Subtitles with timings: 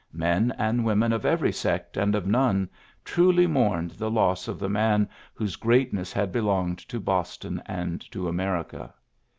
[0.13, 2.71] Men and women of every sect and of none
[3.05, 8.01] truly mourned the loss of the man whose greatness had belonged to Bos ton and
[8.09, 8.95] to America.